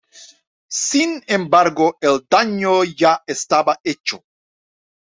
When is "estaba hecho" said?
3.27-4.23